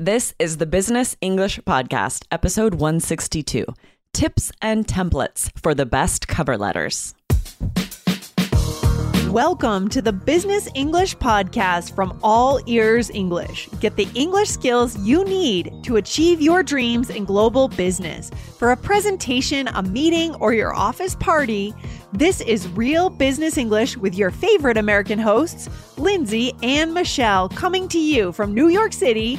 [0.00, 3.64] This is the Business English Podcast, episode 162
[4.12, 7.14] Tips and Templates for the Best Cover Letters.
[9.30, 13.68] Welcome to the Business English Podcast from All Ears English.
[13.78, 18.32] Get the English skills you need to achieve your dreams in global business.
[18.58, 21.72] For a presentation, a meeting, or your office party,
[22.12, 27.98] this is Real Business English with your favorite American hosts, Lindsay and Michelle, coming to
[28.00, 29.38] you from New York City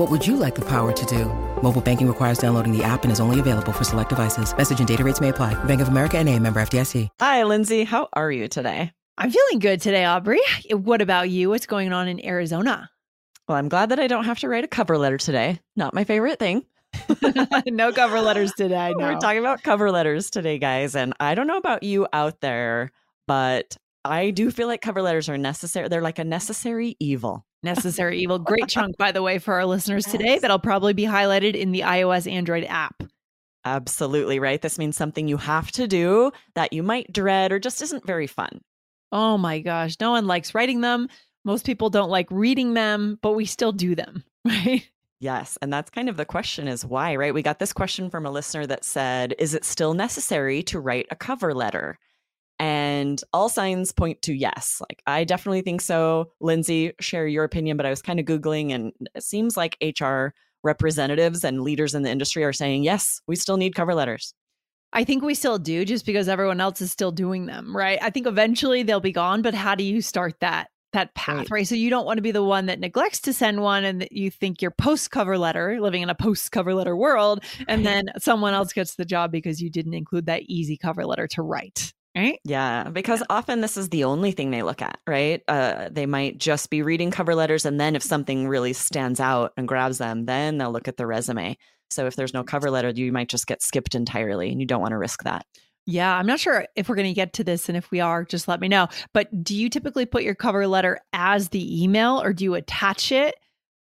[0.00, 1.26] What would you like the power to do?
[1.62, 4.56] Mobile banking requires downloading the app and is only available for select devices.
[4.56, 5.62] Message and data rates may apply.
[5.64, 7.08] Bank of America and a member FDIC.
[7.20, 7.84] Hi, Lindsay.
[7.84, 8.92] How are you today?
[9.18, 10.40] I'm feeling good today, Aubrey.
[10.70, 11.50] What about you?
[11.50, 12.90] What's going on in Arizona?
[13.46, 15.60] Well, I'm glad that I don't have to write a cover letter today.
[15.76, 16.64] Not my favorite thing.
[17.66, 18.94] no cover letters today.
[18.96, 19.04] No.
[19.04, 20.96] We're talking about cover letters today, guys.
[20.96, 22.90] And I don't know about you out there,
[23.26, 25.88] but I do feel like cover letters are necessary.
[25.88, 27.44] They're like a necessary evil.
[27.62, 28.38] Necessary evil.
[28.38, 30.38] Great chunk, by the way, for our listeners today.
[30.38, 33.02] That'll probably be highlighted in the iOS Android app.
[33.64, 34.60] Absolutely right.
[34.60, 38.26] This means something you have to do that you might dread or just isn't very
[38.26, 38.60] fun.
[39.12, 39.96] Oh my gosh.
[40.00, 41.08] No one likes writing them.
[41.44, 44.88] Most people don't like reading them, but we still do them, right?
[45.20, 45.58] Yes.
[45.60, 47.34] And that's kind of the question is why, right?
[47.34, 51.06] We got this question from a listener that said, Is it still necessary to write
[51.10, 51.98] a cover letter?
[52.60, 54.82] And all signs point to yes.
[54.82, 56.30] Like, I definitely think so.
[56.40, 60.34] Lindsay, share your opinion, but I was kind of Googling and it seems like HR
[60.62, 64.34] representatives and leaders in the industry are saying, yes, we still need cover letters.
[64.92, 67.98] I think we still do just because everyone else is still doing them, right?
[68.02, 71.50] I think eventually they'll be gone, but how do you start that that path, right?
[71.50, 71.66] right?
[71.66, 74.12] So you don't want to be the one that neglects to send one and that
[74.12, 78.10] you think your post cover letter, living in a post cover letter world, and then
[78.18, 81.94] someone else gets the job because you didn't include that easy cover letter to write.
[82.16, 82.40] Right?
[82.44, 83.26] Yeah, because yeah.
[83.30, 85.42] often this is the only thing they look at, right?
[85.46, 89.52] Uh, they might just be reading cover letters, and then if something really stands out
[89.56, 91.56] and grabs them, then they'll look at the resume.
[91.90, 94.80] So if there's no cover letter, you might just get skipped entirely, and you don't
[94.80, 95.46] want to risk that.
[95.86, 98.24] Yeah, I'm not sure if we're going to get to this, and if we are,
[98.24, 98.88] just let me know.
[99.14, 103.12] But do you typically put your cover letter as the email, or do you attach
[103.12, 103.36] it?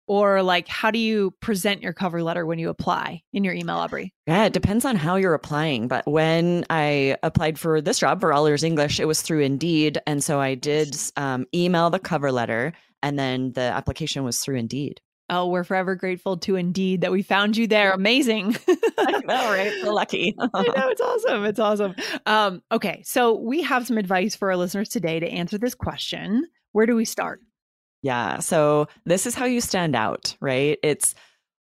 [0.10, 3.78] Or like how do you present your cover letter when you apply in your email
[3.78, 8.20] aubrey yeah it depends on how you're applying but when i applied for this job
[8.20, 12.00] for all ears english it was through indeed and so i did um, email the
[12.00, 15.00] cover letter and then the application was through indeed
[15.32, 17.92] Oh, we're forever grateful to Indeed that we found you there.
[17.92, 18.58] Amazing.
[18.98, 19.72] I know, right?
[19.84, 20.36] So lucky.
[20.40, 21.46] I know, it's awesome.
[21.46, 21.94] It's awesome.
[22.26, 26.48] Um, okay, so we have some advice for our listeners today to answer this question.
[26.72, 27.42] Where do we start?
[28.02, 28.40] Yeah.
[28.40, 30.78] So this is how you stand out, right?
[30.84, 31.16] It's,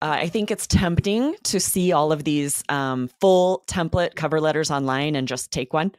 [0.01, 4.71] uh, I think it's tempting to see all of these um, full template cover letters
[4.71, 5.93] online and just take one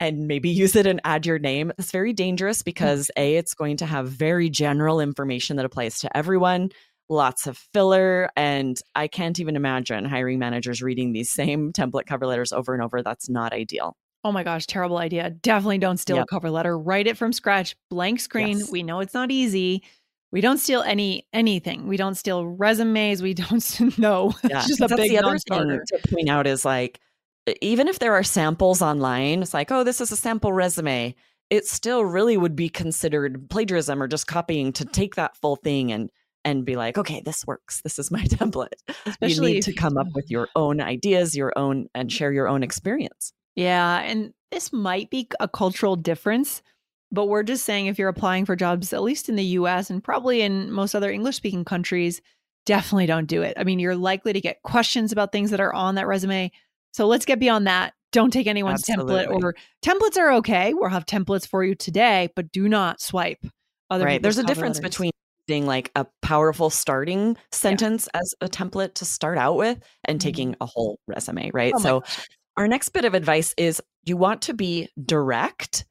[0.00, 1.72] and maybe use it and add your name.
[1.78, 6.16] It's very dangerous because A, it's going to have very general information that applies to
[6.16, 6.70] everyone,
[7.08, 8.28] lots of filler.
[8.36, 12.82] And I can't even imagine hiring managers reading these same template cover letters over and
[12.82, 13.02] over.
[13.02, 13.96] That's not ideal.
[14.22, 15.30] Oh my gosh, terrible idea.
[15.30, 16.24] Definitely don't steal yep.
[16.24, 16.78] a cover letter.
[16.78, 18.58] Write it from scratch, blank screen.
[18.58, 18.70] Yes.
[18.70, 19.82] We know it's not easy.
[20.32, 21.88] We don't steal any anything.
[21.88, 23.22] We don't steal resumes.
[23.22, 24.32] We don't know.
[24.48, 27.00] Yeah, just a that's big the other thing to point out is like
[27.60, 31.14] even if there are samples online, it's like, oh, this is a sample resume.
[31.48, 35.90] It still really would be considered plagiarism or just copying to take that full thing
[35.92, 36.10] and
[36.44, 37.82] and be like, okay, this works.
[37.82, 38.72] This is my template.
[39.06, 42.48] Especially you need to come up with your own ideas, your own, and share your
[42.48, 43.32] own experience.
[43.56, 44.00] Yeah.
[44.00, 46.62] And this might be a cultural difference,
[47.12, 50.02] but we're just saying if you're applying for jobs, at least in the US and
[50.02, 52.20] probably in most other English speaking countries,
[52.66, 53.54] definitely don't do it.
[53.56, 56.52] I mean, you're likely to get questions about things that are on that resume.
[56.92, 57.94] So let's get beyond that.
[58.12, 59.26] Don't take anyone's Absolutely.
[59.26, 60.74] template or templates are okay.
[60.74, 63.44] We'll have templates for you today, but do not swipe
[63.88, 64.22] other Right.
[64.22, 64.90] There's a difference letters.
[64.90, 65.10] between
[65.46, 68.20] using like a powerful starting sentence yeah.
[68.20, 70.26] as a template to start out with and mm-hmm.
[70.26, 71.72] taking a whole resume, right?
[71.74, 72.28] Oh so gosh.
[72.56, 75.84] Our next bit of advice is you want to be direct,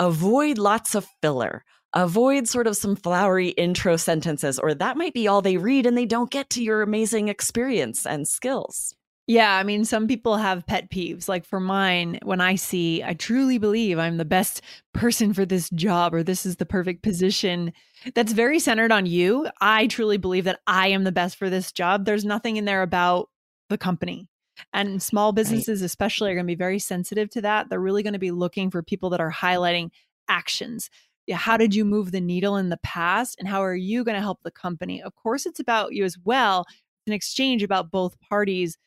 [0.00, 1.64] avoid lots of filler.
[1.94, 5.96] Avoid sort of some flowery intro sentences, or that might be all they read and
[5.96, 8.94] they don't get to your amazing experience and skills.
[9.26, 11.28] Yeah, I mean, some people have pet peeves.
[11.28, 14.60] Like for mine, when I see, I truly believe I'm the best
[14.92, 17.72] person for this job or this is the perfect position,
[18.14, 19.48] that's very centered on you.
[19.60, 22.04] I truly believe that I am the best for this job.
[22.04, 23.30] There's nothing in there about
[23.68, 24.28] the company.
[24.72, 25.86] And small businesses, right.
[25.86, 27.68] especially, are going to be very sensitive to that.
[27.68, 29.90] They're really going to be looking for people that are highlighting
[30.28, 30.90] actions.
[31.26, 33.36] Yeah, how did you move the needle in the past?
[33.38, 35.02] And how are you going to help the company?
[35.02, 36.64] Of course, it's about you as well.
[36.68, 38.78] It's an exchange about both parties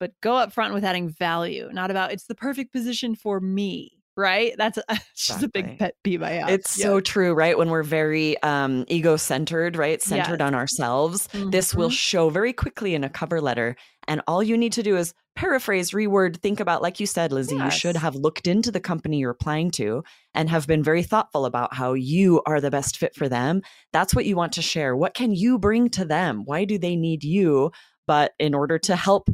[0.00, 3.97] but go up front with adding value, not about it's the perfect position for me.
[4.18, 4.52] Right.
[4.58, 4.82] That's a,
[5.14, 5.46] just exactly.
[5.46, 6.48] a big pet peeve I have.
[6.48, 7.56] It's so true, right?
[7.56, 10.02] When we're very um, ego centered, right?
[10.02, 10.46] Centered yes.
[10.46, 11.50] on ourselves, mm-hmm.
[11.50, 11.94] this will mm-hmm.
[11.94, 13.76] show very quickly in a cover letter.
[14.08, 17.54] And all you need to do is paraphrase, reword, think about, like you said, Lizzie,
[17.54, 17.64] yes.
[17.64, 20.02] you should have looked into the company you're applying to
[20.34, 23.62] and have been very thoughtful about how you are the best fit for them.
[23.92, 24.96] That's what you want to share.
[24.96, 26.42] What can you bring to them?
[26.44, 27.70] Why do they need you?
[28.08, 29.28] But in order to help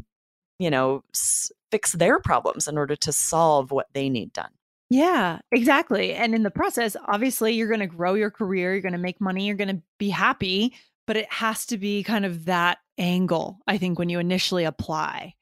[0.58, 4.50] you know, s- fix their problems in order to solve what they need done.
[4.94, 6.14] Yeah, exactly.
[6.14, 9.20] And in the process, obviously, you're going to grow your career, you're going to make
[9.20, 10.72] money, you're going to be happy,
[11.08, 15.34] but it has to be kind of that angle, I think, when you initially apply,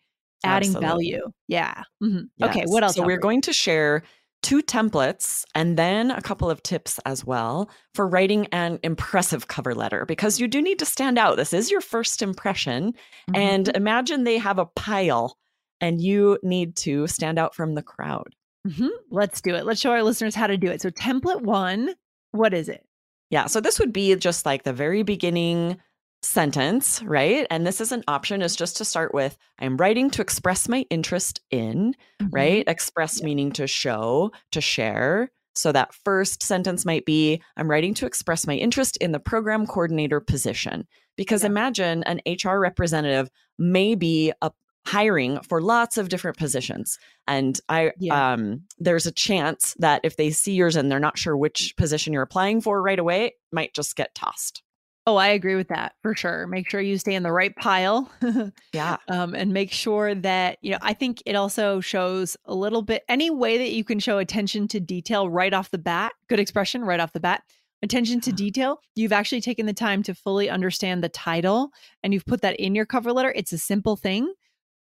[0.43, 0.89] adding Absolutely.
[0.89, 1.33] value.
[1.49, 1.83] Yeah.
[2.03, 2.23] Mm-hmm.
[2.39, 2.49] Yes.
[2.49, 2.65] Okay.
[2.65, 2.95] What else?
[2.95, 4.05] So, we're going to share
[4.43, 9.75] two templates and then a couple of tips as well for writing an impressive cover
[9.75, 11.37] letter because you do need to stand out.
[11.37, 12.93] This is your first impression.
[12.93, 13.37] Mm-hmm.
[13.37, 15.37] And imagine they have a pile
[15.83, 18.35] and you need to stand out from the crowd.
[18.67, 18.89] Mm-hmm.
[19.11, 19.67] Let's do it.
[19.67, 20.81] Let's show our listeners how to do it.
[20.81, 21.95] So, template one,
[22.31, 22.87] what is it?
[23.31, 23.47] Yeah.
[23.47, 25.79] So, this would be just like the very beginning
[26.23, 27.47] sentence, right?
[27.51, 30.87] And this is an option is just to start with I'm writing to express my
[30.89, 32.29] interest in, mm-hmm.
[32.31, 32.65] right?
[32.67, 33.27] Express yeah.
[33.27, 35.31] meaning to show, to share.
[35.55, 39.67] So that first sentence might be I'm writing to express my interest in the program
[39.67, 40.87] coordinator position.
[41.17, 41.51] Because yeah.
[41.51, 43.29] imagine an HR representative
[43.59, 44.51] may be a
[44.85, 46.99] hiring for lots of different positions
[47.29, 48.33] and i yeah.
[48.33, 52.13] um there's a chance that if they see yours and they're not sure which position
[52.13, 54.63] you're applying for right away might just get tossed
[55.05, 56.47] Oh, I agree with that for sure.
[56.47, 58.09] Make sure you stay in the right pile.
[58.73, 58.99] yeah.
[59.09, 63.03] Um, and make sure that, you know, I think it also shows a little bit
[63.09, 66.85] any way that you can show attention to detail right off the bat, good expression
[66.85, 67.43] right off the bat.
[67.83, 71.71] Attention to detail, you've actually taken the time to fully understand the title
[72.05, 73.33] and you've put that in your cover letter.
[73.35, 74.33] It's a simple thing.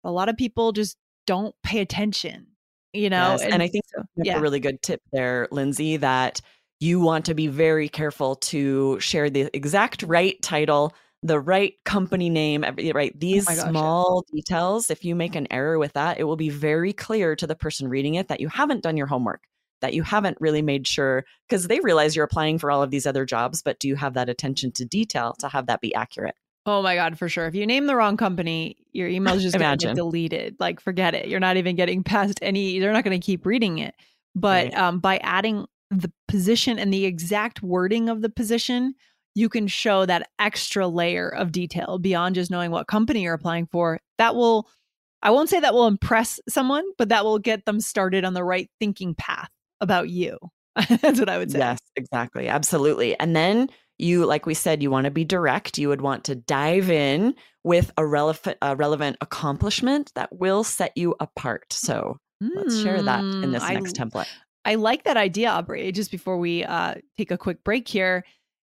[0.03, 0.97] A lot of people just
[1.27, 2.47] don't pay attention,
[2.93, 3.31] you know?
[3.31, 3.41] Yes.
[3.41, 4.37] And, and, I think so, yeah.
[4.37, 6.41] a really good tip there, Lindsay, that
[6.79, 12.29] you want to be very careful to share the exact right title, the right company
[12.29, 12.63] name,
[12.93, 13.11] right?
[13.13, 14.37] Oh These oh gosh, small yeah.
[14.37, 17.55] details, if you make an error with that, it will be very clear to the
[17.55, 19.43] person reading it that you haven't done your homework,
[19.81, 23.05] that you haven't really made sure, because they realize you're applying for all of these
[23.05, 26.35] other jobs, but do you have that attention to detail to have that be accurate?
[26.69, 27.47] Oh my God, for sure.
[27.47, 30.55] If you name the wrong company, your email is just going to get deleted.
[30.59, 31.27] Like, forget it.
[31.27, 33.95] You're not even getting past any, they're not going to keep reading it.
[34.35, 34.77] But right.
[34.77, 38.93] um, by adding the position and the exact wording of the position,
[39.33, 43.65] you can show that extra layer of detail beyond just knowing what company you're applying
[43.65, 43.99] for.
[44.19, 44.67] That will,
[45.23, 48.43] I won't say that will impress someone, but that will get them started on the
[48.43, 49.49] right thinking path
[49.81, 50.37] about you.
[51.01, 51.57] That's what I would say.
[51.57, 52.47] Yes, exactly.
[52.47, 53.19] Absolutely.
[53.19, 53.69] And then
[53.99, 55.77] you, like we said, you want to be direct.
[55.77, 60.93] You would want to dive in with a relevant, a relevant accomplishment that will set
[60.95, 61.71] you apart.
[61.71, 64.27] So let's share that in this mm, next template.
[64.65, 65.91] I like that idea, Aubrey.
[65.91, 68.23] Just before we uh, take a quick break here,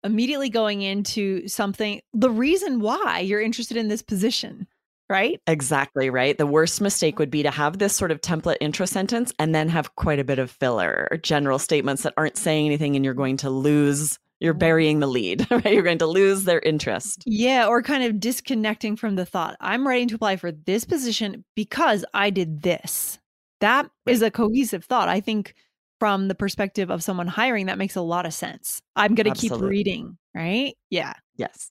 [0.04, 4.66] immediately going into something, the reason why you're interested in this position,
[5.08, 5.40] right?
[5.46, 6.36] Exactly, right.
[6.36, 9.68] The worst mistake would be to have this sort of template intro sentence and then
[9.68, 13.14] have quite a bit of filler or general statements that aren't saying anything and you're
[13.14, 15.72] going to lose you're burying the lead, right?
[15.72, 17.22] You're going to lose their interest.
[17.26, 19.56] Yeah, or kind of disconnecting from the thought.
[19.60, 23.18] I'm ready to apply for this position because I did this.
[23.60, 24.12] That right.
[24.12, 25.08] is a cohesive thought.
[25.08, 25.54] I think
[26.00, 28.82] from the perspective of someone hiring, that makes a lot of sense.
[28.96, 30.74] I'm going to keep reading, right?
[30.90, 31.14] Yeah.
[31.36, 31.70] Yes.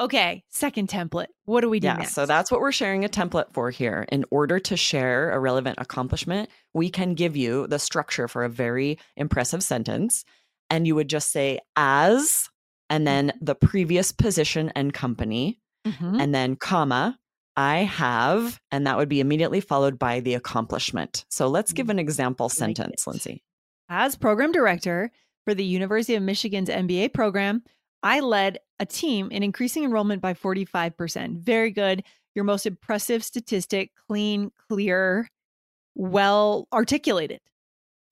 [0.00, 1.26] Okay, second template.
[1.44, 2.14] What do we do yeah, next?
[2.14, 4.06] So that's what we're sharing a template for here.
[4.12, 8.48] In order to share a relevant accomplishment, we can give you the structure for a
[8.48, 10.24] very impressive sentence.
[10.70, 12.48] And you would just say, as,
[12.88, 16.20] and then the previous position and company, mm-hmm.
[16.20, 17.18] and then comma,
[17.56, 21.24] I have, and that would be immediately followed by the accomplishment.
[21.28, 23.10] So let's give an example like sentence, it.
[23.10, 23.42] Lindsay.
[23.88, 25.10] As program director
[25.44, 27.64] for the University of Michigan's MBA program,
[28.02, 31.38] I led a team in increasing enrollment by 45%.
[31.38, 32.04] Very good.
[32.34, 35.28] Your most impressive statistic, clean, clear,
[35.94, 37.40] well articulated.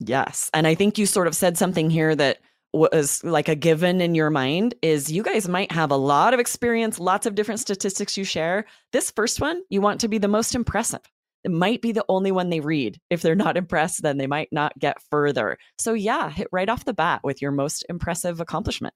[0.01, 0.51] Yes.
[0.53, 2.39] And I think you sort of said something here that
[2.73, 6.41] was like a given in your mind is you guys might have a lot of
[6.41, 8.67] experience, lots of different statistics you share.
[8.93, 11.01] This first one, you want to be the most impressive.
[11.45, 12.99] It might be the only one they read.
[13.09, 15.59] If they're not impressed, then they might not get further.
[15.79, 18.95] So, yeah, hit right off the bat with your most impressive accomplishment.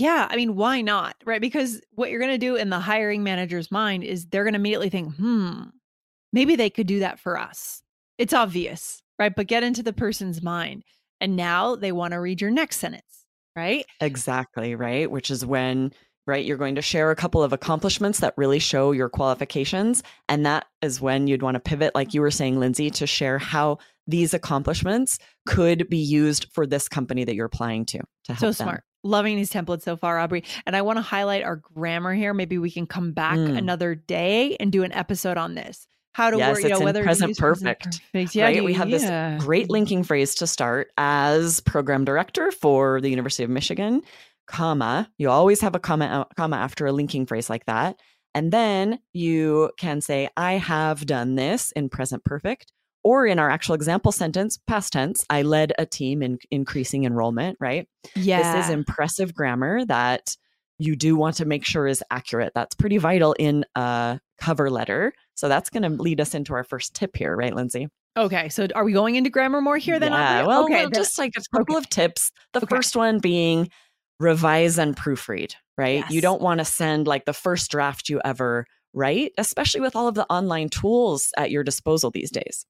[0.00, 1.16] Yeah, I mean, why not?
[1.24, 1.40] Right?
[1.40, 4.58] Because what you're going to do in the hiring manager's mind is they're going to
[4.58, 5.64] immediately think, hmm,
[6.32, 7.82] maybe they could do that for us.
[8.18, 9.34] It's obvious, right?
[9.34, 10.84] But get into the person's mind.
[11.20, 13.84] And now they want to read your next sentence, right?
[14.00, 15.10] Exactly, right?
[15.10, 15.92] Which is when,
[16.26, 20.02] right, you're going to share a couple of accomplishments that really show your qualifications.
[20.30, 23.38] And that is when you'd want to pivot, like you were saying, Lindsay, to share
[23.38, 28.00] how these accomplishments could be used for this company that you're applying to.
[28.24, 28.78] to help So them.
[29.02, 30.44] Loving these templates so far, Aubrey.
[30.66, 32.34] And I want to highlight our grammar here.
[32.34, 33.56] Maybe we can come back Mm.
[33.56, 35.86] another day and do an episode on this.
[36.12, 38.34] How to Yes, work, you know, whether present use present perfect, perfect.
[38.34, 38.64] Yeah, right?
[38.64, 39.36] We have yeah.
[39.36, 44.02] this great linking phrase to start as program director for the University of Michigan,
[44.46, 45.08] comma.
[45.18, 47.96] You always have a comma, comma after a linking phrase like that.
[48.34, 52.72] And then you can say, I have done this in present perfect.
[53.02, 57.56] Or in our actual example sentence, past tense, I led a team in increasing enrollment,
[57.60, 57.88] right?
[58.14, 58.54] Yeah.
[58.54, 60.36] This is impressive grammar that
[60.78, 62.52] you do want to make sure is accurate.
[62.54, 65.12] That's pretty vital in a cover letter.
[65.34, 67.88] So that's going to lead us into our first tip here, right, Lindsay?
[68.18, 68.48] okay.
[68.48, 70.12] So are we going into grammar more here then?
[70.12, 70.74] yeah, well, okay.
[70.82, 72.32] well, just like a couple of tips.
[72.52, 72.76] The Okay.
[72.76, 73.70] first one being
[74.18, 76.04] revise and proofread, right?
[76.10, 80.08] You don't want to send like the first draft you ever write, especially with all
[80.08, 82.66] of the online tools at your disposal these days.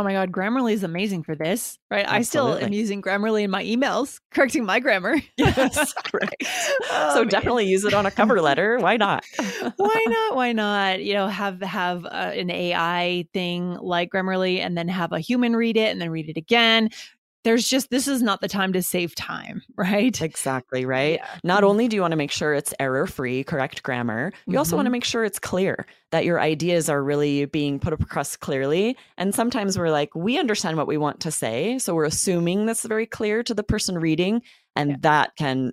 [0.00, 2.08] Oh my God, Grammarly is amazing for this, right?
[2.08, 5.16] I still am using Grammarly in my emails, correcting my grammar.
[5.36, 6.34] Yes, right.
[6.92, 7.28] Oh, so man.
[7.28, 8.78] definitely use it on a cover letter.
[8.78, 9.24] Why not?
[9.76, 10.36] why not?
[10.36, 11.02] Why not?
[11.02, 15.54] You know, have have uh, an AI thing like Grammarly, and then have a human
[15.54, 16.88] read it, and then read it again.
[17.42, 20.20] There's just this is not the time to save time, right?
[20.20, 21.14] Exactly, right?
[21.14, 21.38] Yeah.
[21.42, 24.76] Not only do you want to make sure it's error free, correct grammar, you also
[24.76, 28.96] want to make sure it's clear, that your ideas are really being put across clearly.
[29.16, 31.78] And sometimes we're like, we understand what we want to say.
[31.78, 34.42] So we're assuming that's very clear to the person reading.
[34.76, 34.96] And Yeah.
[35.00, 35.72] that can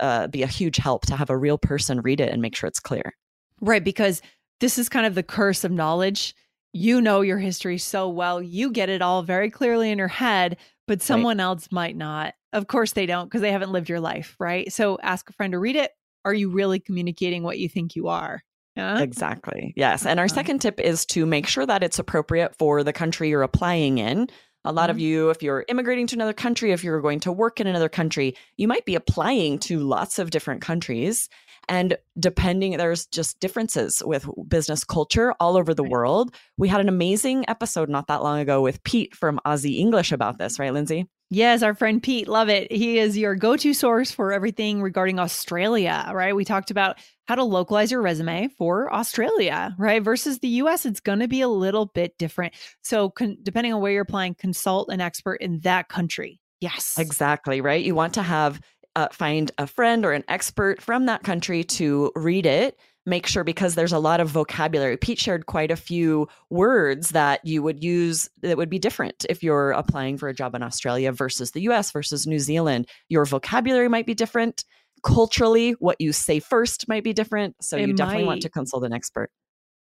[0.00, 2.68] uh, be a huge help to have a real person read it and make sure
[2.68, 3.14] it's clear.
[3.62, 4.20] Right, because
[4.60, 6.34] this is kind of the curse of knowledge.
[6.74, 10.58] You know your history so well, you get it all very clearly in your head,
[10.86, 12.34] but someone else might not.
[12.52, 14.72] Of course, they don't because they haven't lived your life, right?
[14.72, 15.90] So ask a friend to read it.
[16.24, 18.42] Are you really communicating what you think you are?
[18.76, 19.00] Yeah.
[19.00, 19.72] Exactly.
[19.76, 20.04] Yes.
[20.04, 20.34] And our Uh-huh.
[20.34, 24.28] second tip is to make sure that it's appropriate for the country you're applying in.
[24.64, 25.00] A lot of Mhm.
[25.00, 28.34] you, if you're immigrating to another country, if you're going to work in another country,
[28.56, 31.28] you might be applying to lots of different countries.
[31.68, 35.92] And depending, there's just differences with business culture all over the Right.
[35.92, 36.34] world.
[36.56, 40.38] We had an amazing episode not that long ago with Pete from Aussie English about
[40.38, 41.06] this, right, Lindsay?
[41.28, 42.70] Yes, our friend Pete, love it.
[42.70, 46.36] He is your go to source for everything regarding Australia, right?
[46.36, 50.00] We talked about how to localize your resume for Australia, right?
[50.04, 52.54] Versus the US, it's going to be a little bit different.
[52.82, 56.40] So, con- depending on where you're applying, consult an expert in that country.
[56.60, 56.94] Yes.
[56.96, 57.84] Exactly, right?
[57.84, 58.60] You want to have
[58.96, 62.78] uh, find a friend or an expert from that country to read it.
[63.08, 64.96] Make sure because there's a lot of vocabulary.
[64.96, 69.44] Pete shared quite a few words that you would use that would be different if
[69.44, 72.88] you're applying for a job in Australia versus the US versus New Zealand.
[73.08, 74.64] Your vocabulary might be different.
[75.04, 77.54] Culturally, what you say first might be different.
[77.60, 79.30] So It you definitely want to consult an expert.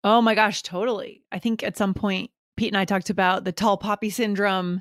[0.02, 1.22] Oh my gosh, totally.
[1.30, 4.80] I think at some point, Pete and I talked about the tall poppy syndrome.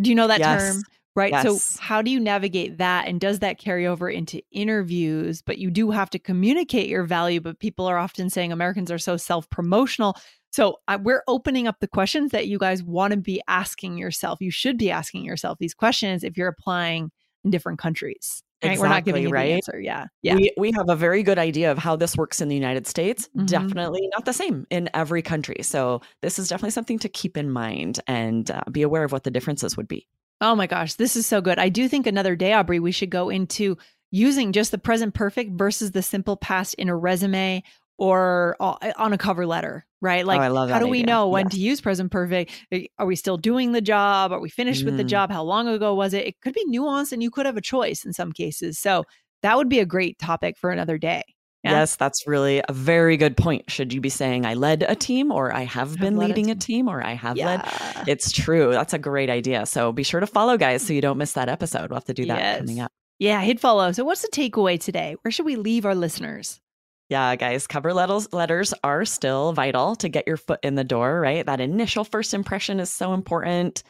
[0.00, 0.74] Do you know that Yes.
[0.74, 0.82] term?
[1.18, 1.32] Right.
[1.32, 1.64] Yes.
[1.64, 3.08] So, how do you navigate that?
[3.08, 5.42] And does that carry over into interviews?
[5.42, 7.40] But you do have to communicate your value.
[7.40, 10.16] But people are often saying Americans are so self promotional.
[10.52, 14.40] So, I, we're opening up the questions that you guys want to be asking yourself.
[14.40, 17.10] You should be asking yourself these questions if you're applying
[17.42, 18.44] in different countries.
[18.62, 18.78] Right?
[18.78, 19.46] we're not giving Exactly, you right?
[19.46, 19.80] the answer.
[19.80, 20.06] Yeah.
[20.22, 20.34] Yeah.
[20.36, 23.28] We, we have a very good idea of how this works in the United States.
[23.36, 23.46] Mhm.
[23.46, 25.58] Definitely not the same in every country.
[25.62, 29.24] So, this is definitely something to keep in mind and uh, be aware of what
[29.24, 30.06] the differences would be.
[30.40, 31.58] Oh my gosh, this is so good.
[31.58, 33.76] I do think another day, Aubrey, we should go into
[34.10, 37.62] using just the present perfect versus the simple past in a resume
[37.98, 40.24] or on a cover letter, right?
[40.24, 41.54] Like, Oh, I love how do we know when Yes.
[41.54, 42.52] to use present perfect?
[42.98, 44.30] Are we still doing the job?
[44.30, 45.08] Are we finished with the Mm.
[45.08, 45.32] job?
[45.32, 46.26] How long ago was it?
[46.26, 48.78] It could be nuanced and you could have a choice in some cases.
[48.78, 49.04] So
[49.42, 51.22] that would be a great topic for another day.
[51.68, 51.80] Yeah.
[51.80, 53.70] Yes, that's really a very good point.
[53.70, 56.50] Should you be saying I led a team or I have been led a leading
[56.50, 56.86] a team.
[56.86, 57.62] team or I have led?
[58.06, 58.70] It's true.
[58.72, 59.66] That's a great idea.
[59.66, 61.90] So be sure to follow guys so you don't miss that episode.
[61.90, 62.86] We'll have to do that coming Yes.
[62.86, 62.92] up.
[63.20, 63.90] Yeah, hit follow.
[63.92, 65.16] So, what's the takeaway today?
[65.22, 66.60] Where should we leave our listeners?
[67.08, 71.20] Yeah, guys, cover letters letters are still vital to get your foot in the door,
[71.20, 71.44] right?
[71.44, 73.82] That initial first impression is so important.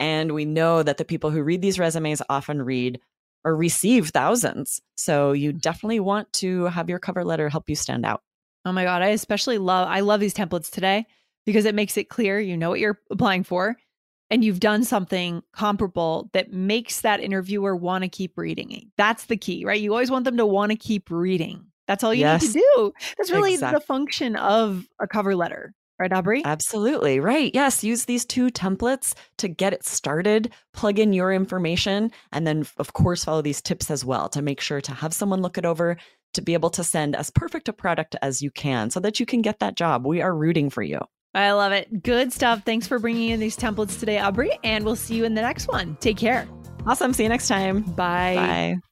[0.00, 2.98] And we know that the people who read these resumes often read
[3.44, 4.80] or receive thousands.
[4.96, 5.58] So you mm-hmm.
[5.58, 8.22] definitely want to have your cover letter help you stand out.
[8.64, 11.06] Oh my god, I especially love I love these templates today
[11.44, 13.76] because it makes it clear you know what you're applying for
[14.32, 18.90] and you've done something comparable that makes that interviewer want to keep reading.
[18.96, 19.80] That's the key, right?
[19.80, 21.66] You always want them to want to keep reading.
[21.86, 22.92] That's all you need to do.
[23.18, 26.42] That's really Exact- the function of a cover letter, right, Aubrey?
[26.44, 27.20] Absolutely.
[27.20, 27.50] Right.
[27.54, 27.82] Yes.
[27.82, 32.92] Use these two templates to get it started, plug in your information, and then, of
[32.92, 35.96] course, follow these tips as well to make sure to have someone look it over
[36.34, 39.26] to be able to send as perfect a product as you can so that you
[39.26, 40.06] can get that job.
[40.06, 41.00] We are rooting for you.
[41.34, 42.02] I love it.
[42.02, 42.62] Good stuff.
[42.64, 45.68] Thanks for bringing in these templates today, Aubrey, and we'll see you in the next
[45.68, 45.96] one.
[46.00, 46.46] Take care.
[46.86, 47.12] Awesome.
[47.12, 47.82] See you next time.
[47.82, 48.34] Bye.
[48.34, 48.91] Bye.